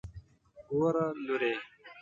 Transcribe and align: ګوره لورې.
ګوره 0.69 1.05
لورې. 1.25 1.53